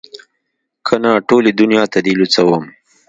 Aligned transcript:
که 0.85 0.95
نه 1.03 1.11
ټولې 1.29 1.49
دونيا 1.59 1.83
ته 1.91 1.99
دې 2.05 2.13
لوڅوم. 2.19 2.63